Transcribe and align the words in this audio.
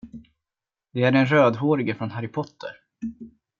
Det 0.93 1.03
är 1.03 1.11
den 1.11 1.25
rödhårige 1.25 1.95
från 1.95 2.11
Harry 2.11 2.27
Potter. 2.27 2.69